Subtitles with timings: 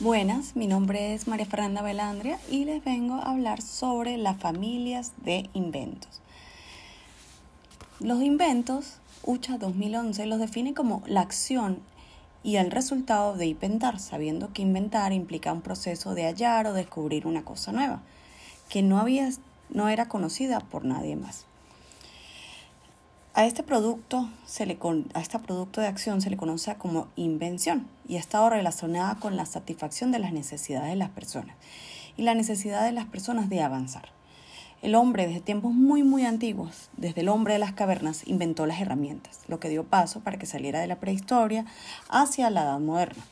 [0.00, 5.12] Buenas, mi nombre es María Fernanda Belandria y les vengo a hablar sobre las familias
[5.22, 6.22] de inventos.
[7.98, 8.94] Los inventos,
[9.24, 11.80] UCHA 2011, los define como la acción
[12.42, 17.26] y el resultado de inventar, sabiendo que inventar implica un proceso de hallar o descubrir
[17.26, 18.00] una cosa nueva,
[18.70, 19.28] que no, había,
[19.68, 21.44] no era conocida por nadie más.
[23.32, 24.76] A este producto se le
[25.14, 29.36] a este producto de acción se le conoce como invención y ha estado relacionada con
[29.36, 31.54] la satisfacción de las necesidades de las personas
[32.16, 34.08] y la necesidad de las personas de avanzar.
[34.82, 38.80] El hombre desde tiempos muy muy antiguos, desde el hombre de las cavernas, inventó las
[38.80, 41.66] herramientas, lo que dio paso para que saliera de la prehistoria
[42.08, 43.22] hacia la edad moderna.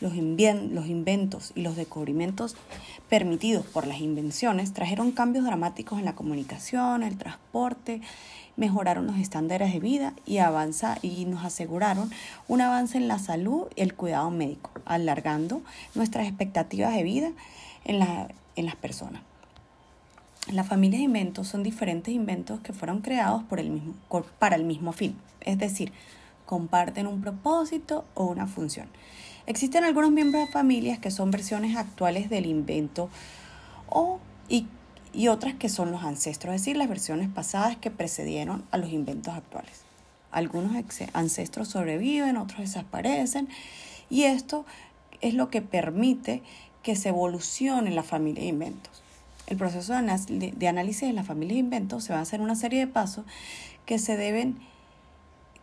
[0.00, 2.56] Los, los inventos y los descubrimientos
[3.08, 8.00] permitidos por las invenciones trajeron cambios dramáticos en la comunicación, el transporte,
[8.60, 12.10] mejoraron los estándares de vida y, avanza, y nos aseguraron
[12.46, 15.62] un avance en la salud y el cuidado médico, alargando
[15.94, 17.32] nuestras expectativas de vida
[17.84, 19.22] en, las personas.
[20.52, 23.94] Las familias de inventos son diferentes inventos que fueron creados por el mismo,
[24.38, 25.92] para el mismo fin, es decir,
[26.44, 28.88] comparten un propósito o una función.
[29.50, 33.10] Existen algunos miembros de familias que son versiones actuales del invento
[33.88, 34.66] o, y
[35.12, 38.90] y otras que son los ancestros, es decir, las versiones pasadas que precedieron a los
[38.90, 39.82] inventos actuales.
[40.30, 40.72] Algunos
[41.12, 43.48] ancestros sobreviven, otros desaparecen
[44.08, 44.64] y esto
[45.20, 46.42] es lo que permite
[46.82, 49.02] que se evolucione la familia de inventos.
[49.48, 52.78] El proceso de análisis de la familia de inventos se va a hacer una serie
[52.78, 53.24] de pasos
[53.86, 54.58] que se deben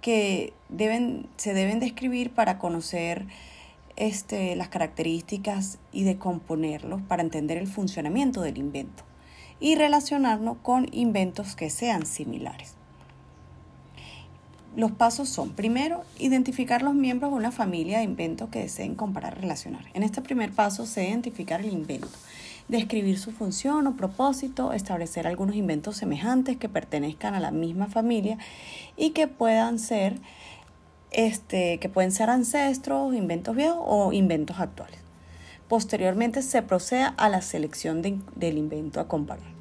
[0.00, 3.24] que deben, se deben describir para conocer
[3.96, 9.04] este, las características y de componerlos para entender el funcionamiento del invento
[9.60, 12.74] y relacionarnos con inventos que sean similares.
[14.74, 19.38] Los pasos son, primero, identificar los miembros de una familia de inventos que deseen comparar
[19.38, 19.84] relacionar.
[19.92, 22.08] En este primer paso se identificar el invento,
[22.68, 28.38] describir su función o propósito, establecer algunos inventos semejantes que pertenezcan a la misma familia
[28.96, 30.18] y que puedan ser,
[31.12, 34.98] este, que pueden ser ancestros, inventos viejos o inventos actuales.
[35.68, 39.52] Posteriormente se procede a la selección del invento a comparar.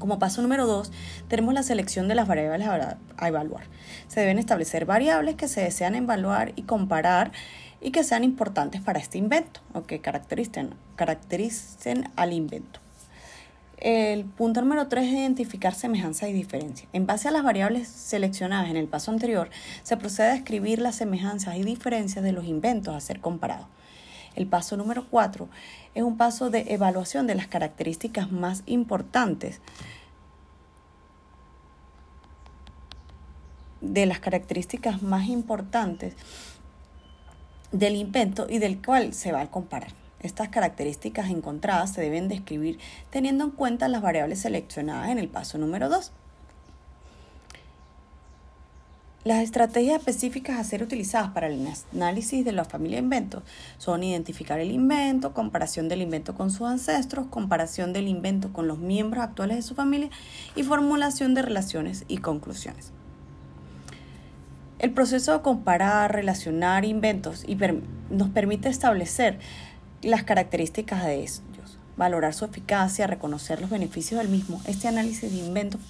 [0.00, 0.90] Como paso número dos,
[1.28, 3.64] tenemos la selección de las variables a evaluar.
[4.08, 7.32] Se deben establecer variables que se desean evaluar y comparar
[7.82, 12.80] y que sean importantes para este invento o que caractericen, caractericen al invento.
[13.80, 16.86] El punto número tres es identificar semejanza y diferencia.
[16.92, 19.48] En base a las variables seleccionadas en el paso anterior,
[19.82, 23.66] se procede a escribir las semejanzas y diferencias de los inventos a ser comparados.
[24.36, 25.48] El paso número cuatro
[25.94, 29.62] es un paso de evaluación de las características más importantes
[33.80, 36.14] de las características más importantes
[37.72, 39.99] del invento y del cual se va a comparar.
[40.22, 42.78] Estas características encontradas se deben describir
[43.10, 46.12] teniendo en cuenta las variables seleccionadas en el paso número 2.
[49.22, 53.42] Las estrategias específicas a ser utilizadas para el análisis de la familia de inventos
[53.76, 58.78] son identificar el invento, comparación del invento con sus ancestros, comparación del invento con los
[58.78, 60.08] miembros actuales de su familia
[60.56, 62.92] y formulación de relaciones y conclusiones.
[64.78, 67.58] El proceso de comparar, relacionar inventos y
[68.08, 69.38] nos permite establecer
[70.02, 71.42] las características de ellos,
[71.96, 74.60] valorar su eficacia, reconocer los beneficios del mismo.
[74.66, 75.80] Este análisis de inventos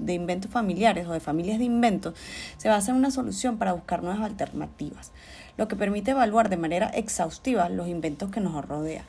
[0.00, 2.14] de inventos familiares o de familias de inventos,
[2.56, 5.12] se basa en una solución para buscar nuevas alternativas,
[5.56, 9.04] lo que permite evaluar de manera exhaustiva los inventos que nos rodean,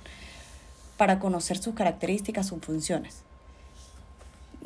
[0.98, 3.24] para conocer sus características, sus funciones,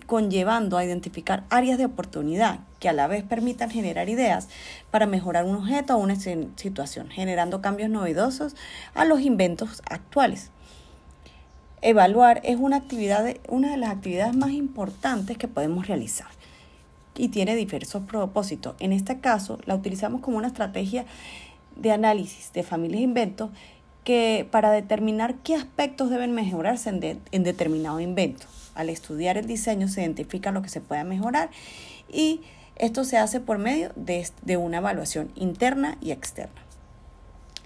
[0.05, 4.47] conllevando a identificar áreas de oportunidad que a la vez permitan generar ideas
[4.91, 8.55] para mejorar un objeto o una situación, generando cambios novedosos
[8.93, 10.51] a los inventos actuales.
[11.81, 16.27] Evaluar es una, actividad una de las actividades más importantes que podemos realizar
[17.16, 18.75] y tiene diversos propósitos.
[18.79, 21.05] En este caso, la utilizamos como una estrategia
[21.75, 23.49] de análisis de familias de inventos
[24.03, 28.46] que para determinar qué aspectos deben mejorarse en, en determinado invento.
[28.75, 31.49] Al estudiar el diseño se identifica lo que se puede mejorar
[32.11, 32.41] y
[32.75, 36.61] esto se hace por medio de, una evaluación interna y externa.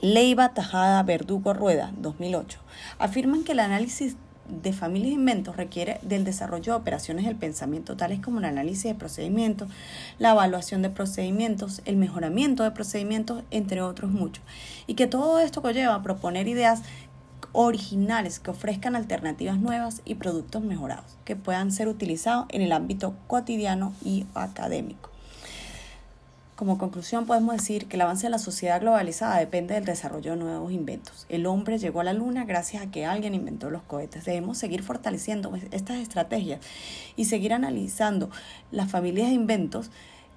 [0.01, 2.59] Leiva, Tajada, Verdugo, Rueda, 2008,
[2.99, 4.15] afirman que el análisis
[4.47, 8.83] de familias de inventos requiere del desarrollo de operaciones del pensamiento, tales como el análisis
[8.83, 9.69] de procedimientos,
[10.17, 14.43] la evaluación de procedimientos, el mejoramiento de procedimientos, entre otros muchos.
[14.87, 16.81] Y que todo esto conlleva a proponer ideas
[17.51, 23.15] originales que ofrezcan alternativas nuevas y productos mejorados que puedan ser utilizados en el ámbito
[23.27, 25.09] cotidiano y académico.
[26.59, 30.37] Como conclusión podemos decir que el avance de la sociedad globalizada depende del desarrollo de
[30.37, 31.25] nuevos inventos.
[31.29, 34.25] El hombre llegó a la luna gracias a que alguien inventó los cohetes.
[34.25, 36.59] Debemos seguir fortaleciendo estas estrategias
[37.15, 38.29] y seguir analizando
[38.71, 39.89] las familias de inventos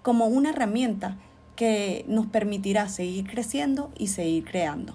[0.03, 1.17] como una herramienta
[1.57, 4.95] que nos permitirá seguir creciendo y seguir creando.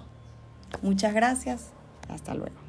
[0.80, 1.77] Muchas gracias.
[2.08, 2.67] Hasta luego.